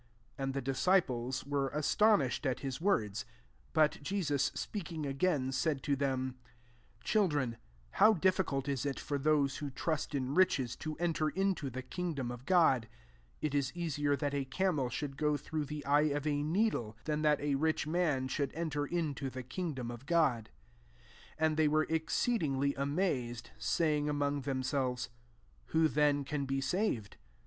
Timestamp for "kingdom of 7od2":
11.83-12.79